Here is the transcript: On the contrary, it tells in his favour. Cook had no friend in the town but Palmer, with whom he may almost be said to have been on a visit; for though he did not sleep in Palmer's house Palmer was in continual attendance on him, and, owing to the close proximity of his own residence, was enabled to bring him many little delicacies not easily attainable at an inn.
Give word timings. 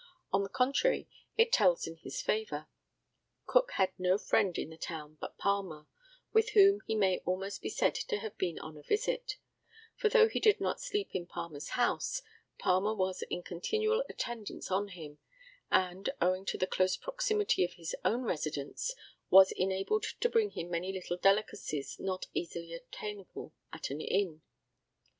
On 0.33 0.41
the 0.41 0.49
contrary, 0.49 1.07
it 1.37 1.51
tells 1.51 1.85
in 1.85 1.97
his 1.97 2.23
favour. 2.23 2.67
Cook 3.45 3.73
had 3.73 3.91
no 3.99 4.17
friend 4.17 4.57
in 4.57 4.71
the 4.71 4.75
town 4.77 5.19
but 5.21 5.37
Palmer, 5.37 5.85
with 6.33 6.53
whom 6.53 6.81
he 6.87 6.95
may 6.95 7.19
almost 7.19 7.61
be 7.61 7.69
said 7.69 7.93
to 7.93 8.17
have 8.17 8.35
been 8.35 8.57
on 8.57 8.75
a 8.75 8.81
visit; 8.81 9.37
for 9.95 10.09
though 10.09 10.27
he 10.27 10.39
did 10.39 10.59
not 10.59 10.81
sleep 10.81 11.09
in 11.13 11.27
Palmer's 11.27 11.69
house 11.77 12.23
Palmer 12.57 12.95
was 12.95 13.21
in 13.29 13.43
continual 13.43 14.03
attendance 14.09 14.71
on 14.71 14.87
him, 14.87 15.19
and, 15.69 16.09
owing 16.19 16.45
to 16.45 16.57
the 16.57 16.65
close 16.65 16.97
proximity 16.97 17.63
of 17.63 17.73
his 17.73 17.95
own 18.03 18.23
residence, 18.23 18.95
was 19.29 19.51
enabled 19.51 20.05
to 20.19 20.29
bring 20.29 20.49
him 20.49 20.71
many 20.71 20.91
little 20.91 21.17
delicacies 21.17 21.99
not 21.99 22.25
easily 22.33 22.73
attainable 22.73 23.53
at 23.71 23.91
an 23.91 24.01
inn. 24.01 24.41